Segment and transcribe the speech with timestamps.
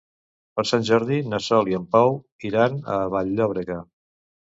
[0.59, 2.15] Per Sant Jordi na Sol i en Pau
[2.49, 3.77] iran a Vall-llobrega.